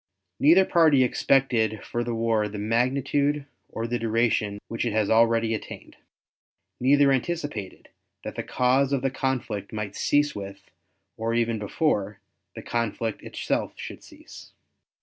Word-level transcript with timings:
Neither 0.39 0.65
party 0.65 1.03
expected 1.03 1.83
for 1.85 2.03
the 2.03 2.15
war 2.15 2.47
the 2.47 2.57
magnitude 2.57 3.45
or 3.69 3.85
the 3.85 3.99
duration 3.99 4.57
which 4.67 4.83
it 4.83 4.93
has 4.93 5.11
already 5.11 5.53
attained. 5.53 5.95
Neither 6.79 7.11
anticipated 7.11 7.89
that 8.23 8.33
the 8.33 8.41
cause 8.41 8.93
of 8.93 9.03
the 9.03 9.11
conflict 9.11 9.71
might 9.71 9.95
cease 9.95 10.33
with, 10.33 10.71
or 11.17 11.35
even 11.35 11.59
before, 11.59 12.19
the 12.55 12.63
conflict 12.63 13.21
itself 13.21 13.73
should 13.77 14.03
cease. 14.03 14.53